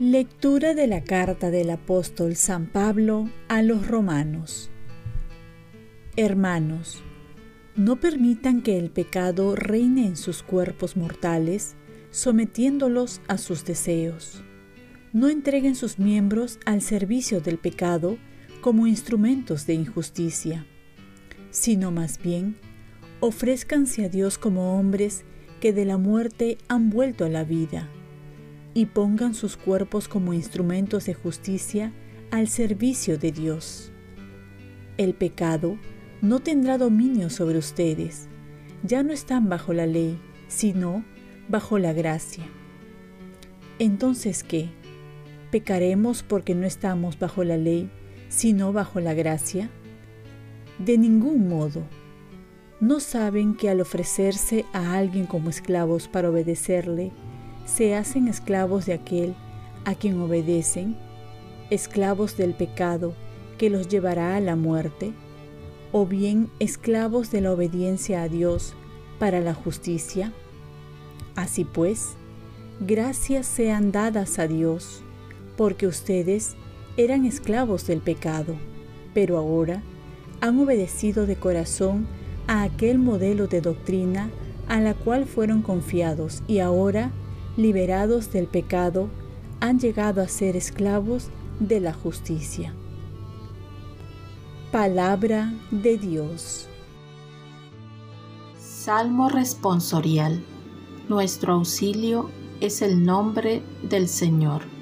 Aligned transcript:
Lectura 0.00 0.74
de 0.74 0.88
la 0.88 1.04
carta 1.04 1.52
del 1.52 1.70
apóstol 1.70 2.34
San 2.34 2.66
Pablo 2.66 3.30
a 3.46 3.62
los 3.62 3.86
romanos. 3.86 4.68
Hermanos, 6.16 7.00
no 7.76 8.00
permitan 8.00 8.60
que 8.60 8.76
el 8.76 8.90
pecado 8.90 9.54
reine 9.54 10.04
en 10.08 10.16
sus 10.16 10.42
cuerpos 10.42 10.96
mortales, 10.96 11.76
sometiéndolos 12.10 13.20
a 13.28 13.38
sus 13.38 13.64
deseos. 13.64 14.42
No 15.14 15.28
entreguen 15.28 15.76
sus 15.76 16.00
miembros 16.00 16.58
al 16.66 16.82
servicio 16.82 17.40
del 17.40 17.58
pecado 17.58 18.18
como 18.60 18.88
instrumentos 18.88 19.64
de 19.64 19.74
injusticia, 19.74 20.66
sino 21.50 21.92
más 21.92 22.20
bien, 22.20 22.56
ofrézcanse 23.20 24.04
a 24.04 24.08
Dios 24.08 24.38
como 24.38 24.76
hombres 24.76 25.24
que 25.60 25.72
de 25.72 25.84
la 25.84 25.98
muerte 25.98 26.58
han 26.66 26.90
vuelto 26.90 27.24
a 27.24 27.28
la 27.28 27.44
vida 27.44 27.88
y 28.74 28.86
pongan 28.86 29.34
sus 29.34 29.56
cuerpos 29.56 30.08
como 30.08 30.34
instrumentos 30.34 31.04
de 31.04 31.14
justicia 31.14 31.92
al 32.32 32.48
servicio 32.48 33.16
de 33.16 33.30
Dios. 33.30 33.92
El 34.96 35.14
pecado 35.14 35.78
no 36.22 36.40
tendrá 36.40 36.76
dominio 36.76 37.30
sobre 37.30 37.58
ustedes, 37.58 38.26
ya 38.82 39.04
no 39.04 39.12
están 39.12 39.48
bajo 39.48 39.72
la 39.72 39.86
ley, 39.86 40.18
sino 40.48 41.04
bajo 41.48 41.78
la 41.78 41.92
gracia. 41.92 42.48
Entonces, 43.78 44.42
¿qué? 44.42 44.70
¿Pecaremos 45.54 46.24
porque 46.24 46.52
no 46.56 46.66
estamos 46.66 47.16
bajo 47.16 47.44
la 47.44 47.56
ley, 47.56 47.88
sino 48.28 48.72
bajo 48.72 48.98
la 48.98 49.14
gracia? 49.14 49.70
De 50.80 50.98
ningún 50.98 51.48
modo. 51.48 51.84
¿No 52.80 52.98
saben 52.98 53.54
que 53.54 53.70
al 53.70 53.80
ofrecerse 53.80 54.64
a 54.72 54.96
alguien 54.96 55.26
como 55.26 55.50
esclavos 55.50 56.08
para 56.08 56.28
obedecerle, 56.28 57.12
se 57.66 57.94
hacen 57.94 58.26
esclavos 58.26 58.86
de 58.86 58.94
aquel 58.94 59.36
a 59.84 59.94
quien 59.94 60.20
obedecen, 60.20 60.96
esclavos 61.70 62.36
del 62.36 62.54
pecado 62.54 63.14
que 63.56 63.70
los 63.70 63.86
llevará 63.86 64.34
a 64.34 64.40
la 64.40 64.56
muerte, 64.56 65.12
o 65.92 66.04
bien 66.04 66.50
esclavos 66.58 67.30
de 67.30 67.42
la 67.42 67.52
obediencia 67.52 68.22
a 68.22 68.28
Dios 68.28 68.74
para 69.20 69.38
la 69.38 69.54
justicia? 69.54 70.32
Así 71.36 71.64
pues, 71.64 72.16
gracias 72.80 73.46
sean 73.46 73.92
dadas 73.92 74.40
a 74.40 74.48
Dios, 74.48 75.03
porque 75.56 75.86
ustedes 75.86 76.56
eran 76.96 77.24
esclavos 77.24 77.86
del 77.86 78.00
pecado, 78.00 78.54
pero 79.12 79.36
ahora 79.38 79.82
han 80.40 80.58
obedecido 80.58 81.26
de 81.26 81.36
corazón 81.36 82.06
a 82.46 82.62
aquel 82.62 82.98
modelo 82.98 83.46
de 83.46 83.60
doctrina 83.60 84.30
a 84.68 84.80
la 84.80 84.94
cual 84.94 85.26
fueron 85.26 85.62
confiados 85.62 86.42
y 86.46 86.58
ahora 86.58 87.12
liberados 87.56 88.32
del 88.32 88.46
pecado, 88.46 89.08
han 89.60 89.78
llegado 89.78 90.20
a 90.20 90.28
ser 90.28 90.56
esclavos 90.56 91.28
de 91.60 91.80
la 91.80 91.92
justicia. 91.92 92.74
Palabra 94.72 95.52
de 95.70 95.96
Dios. 95.98 96.68
Salmo 98.58 99.28
responsorial. 99.28 100.42
Nuestro 101.08 101.54
auxilio 101.54 102.30
es 102.60 102.82
el 102.82 103.04
nombre 103.04 103.62
del 103.82 104.08
Señor. 104.08 104.73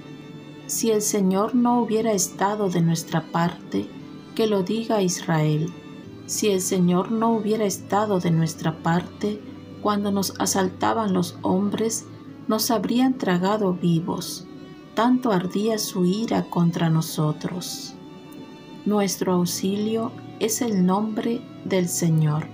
Si 0.66 0.90
el 0.90 1.02
Señor 1.02 1.54
no 1.54 1.80
hubiera 1.80 2.12
estado 2.12 2.68
de 2.68 2.80
nuestra 2.80 3.30
parte, 3.32 3.88
que 4.34 4.46
lo 4.46 4.62
diga 4.62 5.02
Israel. 5.02 5.72
Si 6.26 6.48
el 6.48 6.60
Señor 6.60 7.10
no 7.12 7.32
hubiera 7.32 7.64
estado 7.64 8.20
de 8.20 8.30
nuestra 8.30 8.82
parte 8.82 9.40
cuando 9.82 10.12
nos 10.12 10.34
asaltaban 10.38 11.12
los 11.12 11.36
hombres 11.42 12.06
nos 12.48 12.70
habrían 12.70 13.18
tragado 13.18 13.74
vivos, 13.74 14.46
tanto 14.94 15.32
ardía 15.32 15.78
su 15.78 16.04
ira 16.04 16.44
contra 16.44 16.90
nosotros. 16.90 17.94
Nuestro 18.84 19.34
auxilio 19.34 20.12
es 20.40 20.60
el 20.60 20.84
nombre 20.86 21.40
del 21.64 21.88
Señor. 21.88 22.46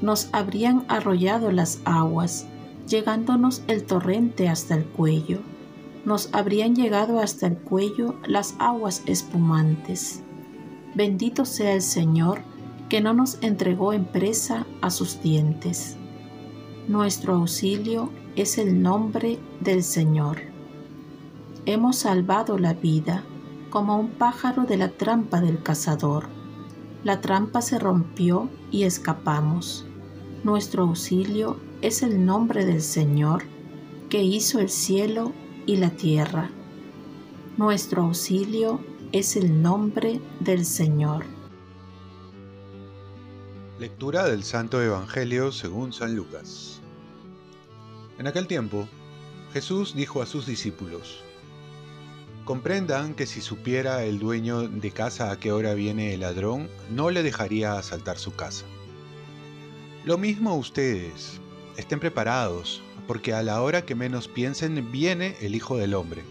Nos 0.00 0.28
habrían 0.32 0.84
arrollado 0.88 1.50
las 1.50 1.80
aguas, 1.84 2.46
llegándonos 2.88 3.62
el 3.66 3.84
torrente 3.84 4.48
hasta 4.48 4.74
el 4.74 4.84
cuello. 4.84 5.40
Nos 6.06 6.28
habrían 6.32 6.76
llegado 6.76 7.18
hasta 7.18 7.48
el 7.48 7.58
cuello 7.58 8.14
las 8.28 8.54
aguas 8.60 9.02
espumantes. 9.06 10.22
Bendito 10.94 11.44
sea 11.44 11.74
el 11.74 11.82
Señor, 11.82 12.42
que 12.88 13.00
no 13.00 13.12
nos 13.12 13.38
entregó 13.40 13.92
en 13.92 14.04
presa 14.04 14.68
a 14.82 14.90
sus 14.90 15.20
dientes. 15.20 15.96
Nuestro 16.86 17.34
auxilio 17.34 18.10
es 18.36 18.56
el 18.56 18.80
nombre 18.80 19.40
del 19.58 19.82
Señor. 19.82 20.38
Hemos 21.64 21.96
salvado 21.96 22.56
la 22.56 22.74
vida 22.74 23.24
como 23.68 23.98
un 23.98 24.10
pájaro 24.10 24.62
de 24.62 24.76
la 24.76 24.90
trampa 24.90 25.40
del 25.40 25.60
cazador. 25.60 26.28
La 27.02 27.20
trampa 27.20 27.60
se 27.62 27.80
rompió 27.80 28.48
y 28.70 28.84
escapamos. 28.84 29.84
Nuestro 30.44 30.84
auxilio 30.84 31.56
es 31.82 32.04
el 32.04 32.24
nombre 32.24 32.64
del 32.64 32.80
Señor, 32.80 33.42
que 34.08 34.22
hizo 34.22 34.60
el 34.60 34.68
cielo 34.68 35.32
y 35.66 35.76
la 35.76 35.90
tierra. 35.90 36.48
Nuestro 37.56 38.02
auxilio 38.02 38.80
es 39.12 39.36
el 39.36 39.60
nombre 39.62 40.20
del 40.40 40.64
Señor. 40.64 41.24
Lectura 43.78 44.24
del 44.24 44.44
Santo 44.44 44.80
Evangelio 44.80 45.52
según 45.52 45.92
San 45.92 46.14
Lucas. 46.14 46.80
En 48.18 48.26
aquel 48.26 48.46
tiempo, 48.46 48.88
Jesús 49.52 49.94
dijo 49.94 50.22
a 50.22 50.26
sus 50.26 50.46
discípulos, 50.46 51.22
Comprendan 52.44 53.14
que 53.14 53.26
si 53.26 53.40
supiera 53.40 54.04
el 54.04 54.20
dueño 54.20 54.68
de 54.68 54.92
casa 54.92 55.32
a 55.32 55.40
qué 55.40 55.50
hora 55.50 55.74
viene 55.74 56.14
el 56.14 56.20
ladrón, 56.20 56.68
no 56.90 57.10
le 57.10 57.24
dejaría 57.24 57.76
asaltar 57.76 58.18
su 58.18 58.34
casa. 58.34 58.64
Lo 60.04 60.16
mismo 60.16 60.54
ustedes, 60.54 61.40
estén 61.76 61.98
preparados, 61.98 62.82
porque 63.06 63.32
a 63.32 63.42
la 63.42 63.62
hora 63.62 63.84
que 63.84 63.94
menos 63.94 64.28
piensen 64.28 64.90
viene 64.90 65.36
el 65.40 65.54
Hijo 65.54 65.76
del 65.76 65.94
Hombre. 65.94 66.24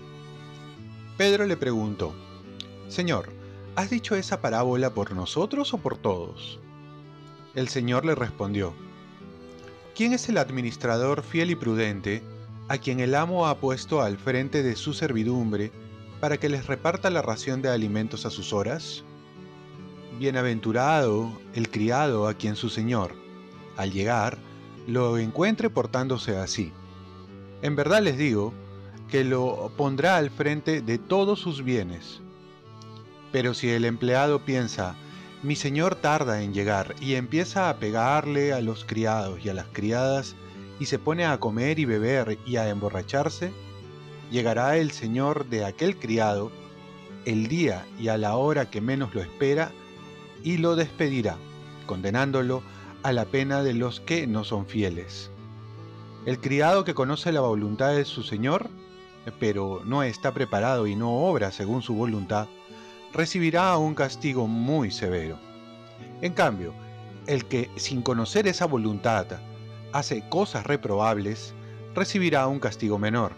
Pedro 1.17 1.45
le 1.45 1.57
preguntó, 1.57 2.13
Señor, 2.87 3.29
¿has 3.75 3.89
dicho 3.89 4.15
esa 4.15 4.41
parábola 4.41 4.93
por 4.93 5.13
nosotros 5.13 5.73
o 5.73 5.77
por 5.77 5.97
todos? 5.97 6.59
El 7.55 7.69
Señor 7.69 8.05
le 8.05 8.15
respondió, 8.15 8.73
¿Quién 9.95 10.11
es 10.11 10.27
el 10.27 10.37
administrador 10.37 11.23
fiel 11.23 11.51
y 11.51 11.55
prudente 11.55 12.21
a 12.67 12.77
quien 12.77 12.99
el 12.99 13.15
amo 13.15 13.47
ha 13.47 13.59
puesto 13.59 14.01
al 14.01 14.17
frente 14.17 14.61
de 14.61 14.75
su 14.75 14.93
servidumbre 14.93 15.71
para 16.19 16.37
que 16.37 16.49
les 16.49 16.67
reparta 16.67 17.09
la 17.09 17.21
ración 17.21 17.61
de 17.61 17.69
alimentos 17.69 18.25
a 18.25 18.29
sus 18.29 18.51
horas? 18.51 19.05
Bienaventurado 20.19 21.31
el 21.53 21.69
criado 21.69 22.27
a 22.27 22.33
quien 22.33 22.57
su 22.57 22.69
señor, 22.69 23.15
al 23.77 23.93
llegar, 23.93 24.37
lo 24.87 25.17
encuentre 25.17 25.69
portándose 25.69 26.37
así. 26.37 26.71
En 27.61 27.75
verdad 27.75 28.01
les 28.01 28.17
digo 28.17 28.53
que 29.09 29.23
lo 29.23 29.71
pondrá 29.77 30.17
al 30.17 30.29
frente 30.29 30.81
de 30.81 30.97
todos 30.97 31.39
sus 31.39 31.63
bienes. 31.63 32.21
Pero 33.31 33.53
si 33.53 33.69
el 33.69 33.85
empleado 33.85 34.45
piensa, 34.45 34.95
mi 35.43 35.55
señor 35.55 35.95
tarda 35.95 36.41
en 36.41 36.53
llegar 36.53 36.95
y 36.99 37.15
empieza 37.15 37.69
a 37.69 37.77
pegarle 37.77 38.53
a 38.53 38.61
los 38.61 38.85
criados 38.85 39.43
y 39.43 39.49
a 39.49 39.53
las 39.53 39.67
criadas 39.71 40.35
y 40.79 40.85
se 40.85 40.99
pone 40.99 41.25
a 41.25 41.39
comer 41.39 41.79
y 41.79 41.85
beber 41.85 42.37
y 42.45 42.57
a 42.57 42.69
emborracharse, 42.69 43.51
llegará 44.31 44.77
el 44.77 44.91
señor 44.91 45.47
de 45.47 45.65
aquel 45.65 45.97
criado 45.97 46.51
el 47.25 47.47
día 47.47 47.85
y 47.99 48.07
a 48.07 48.17
la 48.17 48.35
hora 48.35 48.69
que 48.69 48.81
menos 48.81 49.13
lo 49.13 49.21
espera 49.21 49.71
y 50.43 50.57
lo 50.57 50.75
despedirá, 50.75 51.37
condenándolo 51.85 52.61
a 53.05 53.11
la 53.11 53.25
pena 53.25 53.61
de 53.61 53.75
los 53.75 53.99
que 53.99 54.25
no 54.25 54.43
son 54.43 54.65
fieles. 54.65 55.29
El 56.25 56.39
criado 56.39 56.83
que 56.83 56.95
conoce 56.95 57.31
la 57.31 57.41
voluntad 57.41 57.93
de 57.93 58.03
su 58.03 58.23
señor, 58.23 58.67
pero 59.39 59.83
no 59.85 60.01
está 60.01 60.33
preparado 60.33 60.87
y 60.87 60.95
no 60.95 61.11
obra 61.11 61.51
según 61.51 61.83
su 61.83 61.93
voluntad, 61.93 62.47
recibirá 63.13 63.77
un 63.77 63.93
castigo 63.93 64.47
muy 64.47 64.89
severo. 64.89 65.37
En 66.23 66.33
cambio, 66.33 66.73
el 67.27 67.45
que 67.45 67.69
sin 67.75 68.01
conocer 68.01 68.47
esa 68.47 68.65
voluntad 68.65 69.27
hace 69.93 70.27
cosas 70.27 70.65
reprobables, 70.65 71.53
recibirá 71.93 72.47
un 72.47 72.59
castigo 72.59 72.97
menor. 72.97 73.33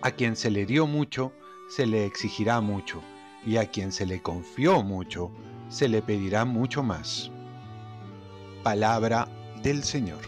A 0.00 0.12
quien 0.12 0.34
se 0.34 0.50
le 0.50 0.64
dio 0.64 0.86
mucho, 0.86 1.30
se 1.68 1.86
le 1.86 2.06
exigirá 2.06 2.62
mucho, 2.62 3.02
y 3.44 3.58
a 3.58 3.66
quien 3.66 3.92
se 3.92 4.06
le 4.06 4.22
confió 4.22 4.82
mucho, 4.82 5.30
se 5.68 5.90
le 5.90 6.00
pedirá 6.00 6.46
mucho 6.46 6.82
más. 6.82 7.30
Palabra 8.62 9.28
del 9.62 9.84
Señor. 9.84 10.20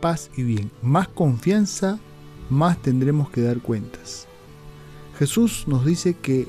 Paz 0.00 0.30
y 0.36 0.42
bien, 0.42 0.70
más 0.82 1.08
confianza 1.08 1.98
más 2.48 2.80
tendremos 2.80 3.30
que 3.30 3.42
dar 3.42 3.60
cuentas. 3.60 4.26
Jesús 5.18 5.64
nos 5.66 5.84
dice 5.84 6.14
que 6.14 6.46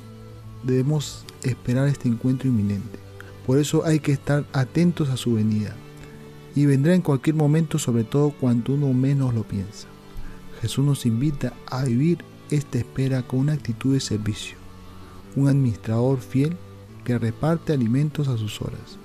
debemos 0.64 1.26
esperar 1.44 1.88
este 1.88 2.08
encuentro 2.08 2.50
inminente. 2.50 3.00
Por 3.46 3.58
eso 3.58 3.86
hay 3.86 4.00
que 4.00 4.12
estar 4.12 4.46
atentos 4.54 5.10
a 5.10 5.18
su 5.18 5.34
venida. 5.34 5.76
Y 6.56 6.66
vendrá 6.66 6.94
en 6.94 7.02
cualquier 7.02 7.36
momento, 7.36 7.80
sobre 7.80 8.04
todo 8.04 8.32
cuando 8.32 8.74
uno 8.74 8.92
menos 8.94 9.34
lo 9.34 9.44
piensa. 9.44 9.88
Jesús 10.62 10.86
nos 10.86 11.06
invita 11.06 11.54
a 11.68 11.84
vivir 11.84 12.24
esta 12.50 12.80
espera 12.80 13.22
con 13.24 13.40
una 13.40 13.54
actitud 13.54 13.94
de 13.94 14.00
servicio. 14.00 14.58
Un 15.36 15.48
administrador 15.48 16.20
fiel 16.20 16.58
que 17.08 17.18
reparte 17.18 17.72
alimentos 17.72 18.28
a 18.28 18.38
sus 18.38 18.62
horas. 18.62 19.00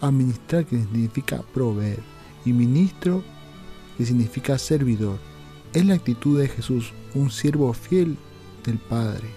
Administrar 0.00 0.66
que 0.66 0.76
significa 0.76 1.40
proveer. 1.54 2.00
Y 2.44 2.52
ministro 2.52 3.22
que 3.96 4.04
significa 4.04 4.58
servidor. 4.58 5.20
Es 5.72 5.86
la 5.86 5.94
actitud 5.94 6.40
de 6.40 6.48
Jesús, 6.48 6.92
un 7.14 7.30
siervo 7.30 7.72
fiel 7.72 8.16
del 8.64 8.78
Padre. 8.78 9.28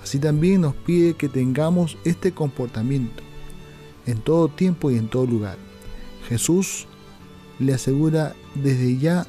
Así 0.00 0.20
también 0.20 0.60
nos 0.60 0.76
pide 0.76 1.14
que 1.14 1.28
tengamos 1.28 1.98
este 2.04 2.30
comportamiento 2.30 3.24
en 4.06 4.20
todo 4.20 4.46
tiempo 4.46 4.92
y 4.92 4.96
en 4.96 5.08
todo 5.08 5.26
lugar. 5.26 5.58
Jesús 6.28 6.86
le 7.58 7.74
asegura 7.74 8.36
desde 8.54 8.98
ya 8.98 9.26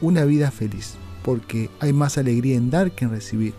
una 0.00 0.24
vida 0.24 0.50
feliz, 0.50 0.94
porque 1.22 1.68
hay 1.78 1.92
más 1.92 2.16
alegría 2.16 2.56
en 2.56 2.70
dar 2.70 2.92
que 2.92 3.04
en 3.04 3.10
recibir, 3.10 3.52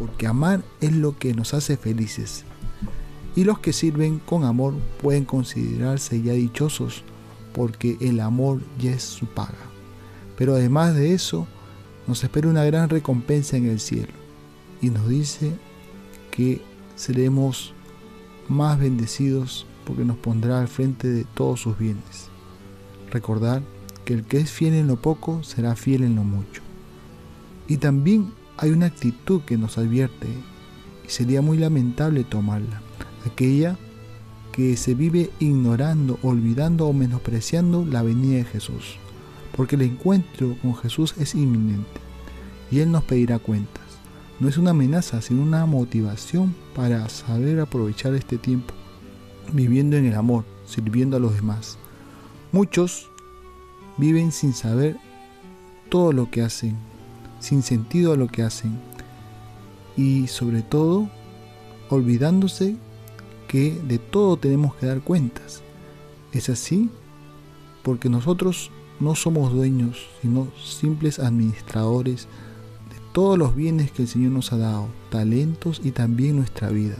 porque 0.00 0.26
amar 0.26 0.64
es 0.80 0.96
lo 0.96 1.16
que 1.16 1.32
nos 1.32 1.54
hace 1.54 1.76
felices. 1.76 2.44
Y 3.36 3.44
los 3.44 3.58
que 3.60 3.72
sirven 3.72 4.18
con 4.18 4.44
amor 4.44 4.74
pueden 5.00 5.24
considerarse 5.24 6.20
ya 6.22 6.32
dichosos, 6.32 7.04
porque 7.52 7.96
el 8.00 8.20
amor 8.20 8.60
ya 8.78 8.92
es 8.92 9.02
su 9.02 9.26
paga. 9.26 9.70
Pero 10.36 10.54
además 10.54 10.94
de 10.94 11.14
eso, 11.14 11.46
nos 12.06 12.24
espera 12.24 12.48
una 12.48 12.64
gran 12.64 12.88
recompensa 12.88 13.56
en 13.56 13.66
el 13.66 13.80
cielo. 13.80 14.12
Y 14.82 14.90
nos 14.90 15.08
dice 15.08 15.52
que 16.30 16.62
seremos 16.96 17.72
más 18.48 18.78
bendecidos 18.78 19.66
porque 19.84 20.04
nos 20.04 20.16
pondrá 20.16 20.60
al 20.60 20.68
frente 20.68 21.08
de 21.08 21.24
todos 21.24 21.60
sus 21.60 21.78
bienes. 21.78 22.28
Recordar 23.10 23.62
que 24.04 24.14
el 24.14 24.24
que 24.24 24.38
es 24.38 24.50
fiel 24.50 24.74
en 24.74 24.86
lo 24.86 24.96
poco 24.96 25.42
será 25.42 25.76
fiel 25.76 26.04
en 26.04 26.16
lo 26.16 26.24
mucho. 26.24 26.62
Y 27.68 27.76
también 27.76 28.32
hay 28.56 28.70
una 28.70 28.86
actitud 28.86 29.42
que 29.42 29.56
nos 29.56 29.78
advierte 29.78 30.26
y 31.06 31.08
sería 31.08 31.42
muy 31.42 31.58
lamentable 31.58 32.24
tomarla, 32.24 32.82
aquella 33.26 33.76
que 34.52 34.76
se 34.76 34.94
vive 34.94 35.30
ignorando, 35.38 36.18
olvidando 36.22 36.86
o 36.86 36.92
menospreciando 36.92 37.84
la 37.84 38.02
venida 38.02 38.36
de 38.36 38.44
Jesús, 38.44 38.96
porque 39.56 39.76
el 39.76 39.82
encuentro 39.82 40.56
con 40.62 40.74
Jesús 40.74 41.14
es 41.18 41.34
inminente 41.34 42.00
y 42.70 42.80
Él 42.80 42.90
nos 42.90 43.04
pedirá 43.04 43.38
cuentas. 43.38 43.84
No 44.40 44.48
es 44.48 44.56
una 44.56 44.70
amenaza, 44.70 45.20
sino 45.20 45.42
una 45.42 45.66
motivación 45.66 46.54
para 46.74 47.08
saber 47.08 47.60
aprovechar 47.60 48.14
este 48.14 48.38
tiempo, 48.38 48.74
viviendo 49.52 49.96
en 49.96 50.06
el 50.06 50.14
amor, 50.14 50.44
sirviendo 50.66 51.16
a 51.16 51.20
los 51.20 51.34
demás. 51.34 51.78
Muchos 52.52 53.08
viven 53.98 54.32
sin 54.32 54.54
saber 54.54 54.96
todo 55.90 56.12
lo 56.12 56.30
que 56.30 56.42
hacen, 56.42 56.76
sin 57.38 57.62
sentido 57.62 58.12
a 58.12 58.16
lo 58.16 58.28
que 58.28 58.42
hacen 58.42 58.78
y 59.96 60.28
sobre 60.28 60.62
todo 60.62 61.08
olvidándose 61.90 62.76
que 63.50 63.72
de 63.72 63.98
todo 63.98 64.36
tenemos 64.36 64.76
que 64.76 64.86
dar 64.86 65.00
cuentas. 65.00 65.60
Es 66.30 66.48
así 66.48 66.88
porque 67.82 68.08
nosotros 68.08 68.70
no 69.00 69.16
somos 69.16 69.52
dueños, 69.52 70.06
sino 70.22 70.46
simples 70.56 71.18
administradores 71.18 72.28
de 72.90 73.00
todos 73.12 73.36
los 73.36 73.56
bienes 73.56 73.90
que 73.90 74.02
el 74.02 74.08
Señor 74.08 74.30
nos 74.30 74.52
ha 74.52 74.56
dado, 74.56 74.86
talentos 75.10 75.80
y 75.82 75.90
también 75.90 76.36
nuestra 76.36 76.68
vida, 76.68 76.94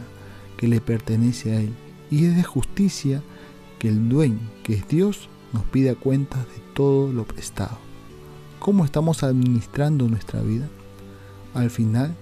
que 0.57 0.67
le 0.67 0.81
pertenece 0.81 1.55
a 1.55 1.61
Él. 1.61 1.73
Y 2.09 2.25
es 2.25 2.35
de 2.35 2.43
justicia 2.43 3.23
que 3.79 3.87
el 3.87 4.09
dueño, 4.09 4.41
que 4.63 4.73
es 4.73 4.85
Dios, 4.89 5.29
nos 5.53 5.63
pida 5.63 5.95
cuentas 5.95 6.45
de 6.47 6.61
todo 6.73 7.13
lo 7.13 7.23
prestado. 7.23 7.77
¿Cómo 8.59 8.83
estamos 8.83 9.23
administrando 9.23 10.09
nuestra 10.09 10.41
vida? 10.41 10.67
Al 11.53 11.69
final, 11.69 12.13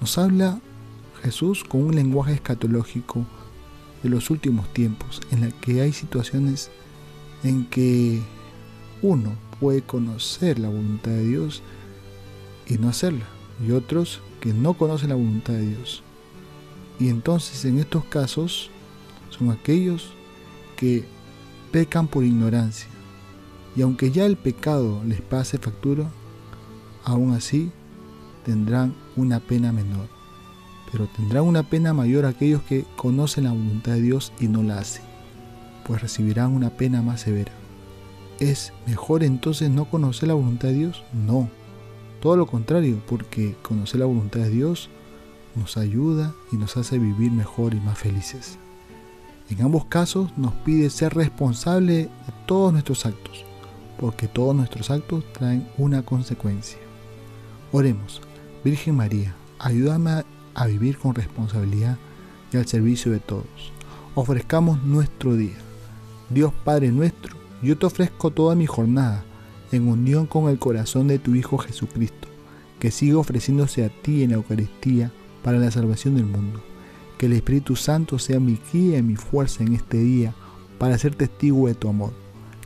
nos 0.00 0.18
habla 0.18 0.60
Jesús 1.20 1.64
con 1.64 1.82
un 1.82 1.96
lenguaje 1.96 2.34
escatológico 2.34 3.26
de 4.06 4.10
los 4.10 4.30
últimos 4.30 4.72
tiempos, 4.72 5.20
en 5.32 5.40
la 5.40 5.50
que 5.50 5.80
hay 5.80 5.92
situaciones 5.92 6.70
en 7.42 7.66
que 7.66 8.22
uno 9.02 9.32
puede 9.60 9.82
conocer 9.82 10.58
la 10.58 10.68
voluntad 10.68 11.10
de 11.10 11.26
Dios 11.26 11.62
y 12.68 12.78
no 12.78 12.88
hacerla, 12.88 13.26
y 13.66 13.72
otros 13.72 14.20
que 14.40 14.52
no 14.52 14.74
conocen 14.74 15.08
la 15.08 15.16
voluntad 15.16 15.54
de 15.54 15.68
Dios. 15.68 16.02
Y 17.00 17.08
entonces 17.08 17.64
en 17.64 17.78
estos 17.78 18.04
casos 18.04 18.70
son 19.30 19.50
aquellos 19.50 20.12
que 20.76 21.04
pecan 21.72 22.06
por 22.06 22.24
ignorancia. 22.24 22.88
Y 23.74 23.82
aunque 23.82 24.10
ya 24.10 24.24
el 24.24 24.36
pecado 24.36 25.02
les 25.04 25.20
pase 25.20 25.58
factura, 25.58 26.08
aún 27.04 27.34
así 27.34 27.70
tendrán 28.44 28.94
una 29.16 29.40
pena 29.40 29.72
menor 29.72 30.15
pero 30.90 31.06
tendrán 31.06 31.44
una 31.44 31.62
pena 31.62 31.92
mayor 31.92 32.24
aquellos 32.24 32.62
que 32.62 32.84
conocen 32.96 33.44
la 33.44 33.52
voluntad 33.52 33.92
de 33.92 34.02
Dios 34.02 34.32
y 34.40 34.48
no 34.48 34.62
la 34.62 34.78
hacen, 34.78 35.02
pues 35.86 36.02
recibirán 36.02 36.52
una 36.52 36.70
pena 36.70 37.02
más 37.02 37.22
severa. 37.22 37.52
¿Es 38.40 38.72
mejor 38.86 39.24
entonces 39.24 39.70
no 39.70 39.86
conocer 39.86 40.28
la 40.28 40.34
voluntad 40.34 40.68
de 40.68 40.74
Dios? 40.74 41.04
No, 41.12 41.48
todo 42.20 42.36
lo 42.36 42.46
contrario, 42.46 43.00
porque 43.06 43.56
conocer 43.62 44.00
la 44.00 44.06
voluntad 44.06 44.40
de 44.40 44.50
Dios 44.50 44.90
nos 45.54 45.76
ayuda 45.76 46.34
y 46.52 46.56
nos 46.56 46.76
hace 46.76 46.98
vivir 46.98 47.30
mejor 47.30 47.74
y 47.74 47.80
más 47.80 47.98
felices. 47.98 48.58
En 49.48 49.62
ambos 49.62 49.84
casos 49.86 50.36
nos 50.36 50.52
pide 50.52 50.90
ser 50.90 51.14
responsable 51.14 51.94
de 51.94 52.10
todos 52.46 52.72
nuestros 52.72 53.06
actos, 53.06 53.44
porque 53.98 54.28
todos 54.28 54.54
nuestros 54.54 54.90
actos 54.90 55.24
traen 55.32 55.68
una 55.78 56.02
consecuencia. 56.02 56.78
Oremos, 57.72 58.20
Virgen 58.64 58.96
María, 58.96 59.34
ayúdame 59.58 60.10
a 60.10 60.24
a 60.56 60.66
vivir 60.66 60.96
con 60.96 61.14
responsabilidad 61.14 61.98
y 62.50 62.56
al 62.56 62.66
servicio 62.66 63.12
de 63.12 63.20
todos. 63.20 63.72
Ofrezcamos 64.14 64.82
nuestro 64.82 65.36
día. 65.36 65.56
Dios 66.30 66.52
Padre 66.64 66.90
nuestro, 66.90 67.36
yo 67.62 67.76
te 67.76 67.86
ofrezco 67.86 68.30
toda 68.30 68.54
mi 68.54 68.66
jornada 68.66 69.22
en 69.70 69.86
unión 69.86 70.26
con 70.26 70.48
el 70.48 70.58
corazón 70.58 71.08
de 71.08 71.18
tu 71.18 71.34
Hijo 71.34 71.58
Jesucristo, 71.58 72.28
que 72.80 72.90
siga 72.90 73.18
ofreciéndose 73.18 73.84
a 73.84 73.90
ti 73.90 74.22
en 74.22 74.30
la 74.30 74.36
Eucaristía 74.36 75.12
para 75.44 75.58
la 75.58 75.70
salvación 75.70 76.14
del 76.14 76.24
mundo. 76.24 76.62
Que 77.18 77.26
el 77.26 77.34
Espíritu 77.34 77.76
Santo 77.76 78.18
sea 78.18 78.40
mi 78.40 78.58
guía 78.72 78.98
y 78.98 79.02
mi 79.02 79.16
fuerza 79.16 79.62
en 79.62 79.74
este 79.74 79.98
día 79.98 80.34
para 80.78 80.98
ser 80.98 81.14
testigo 81.14 81.68
de 81.68 81.74
tu 81.74 81.88
amor. 81.88 82.12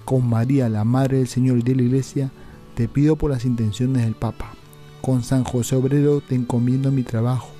Con 0.04 0.28
María, 0.28 0.68
la 0.68 0.84
Madre 0.84 1.18
del 1.18 1.28
Señor 1.28 1.58
y 1.58 1.62
de 1.62 1.74
la 1.74 1.82
Iglesia, 1.82 2.30
te 2.76 2.86
pido 2.88 3.16
por 3.16 3.32
las 3.32 3.44
intenciones 3.44 4.04
del 4.04 4.14
Papa. 4.14 4.52
Con 5.02 5.24
San 5.24 5.42
José 5.42 5.74
Obrero 5.74 6.20
te 6.20 6.36
encomiendo 6.36 6.92
mi 6.92 7.02
trabajo 7.02 7.59